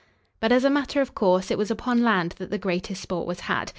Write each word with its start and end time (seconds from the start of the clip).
But, 0.39 0.51
as 0.51 0.63
a 0.63 0.69
matter 0.71 0.99
of 0.99 1.13
course, 1.13 1.51
it 1.51 1.59
was 1.59 1.69
upon 1.69 2.01
land 2.03 2.31
that 2.39 2.49
the 2.49 2.57
greatest 2.57 3.03
sport 3.03 3.27
was 3.27 3.41
had. 3.41 3.69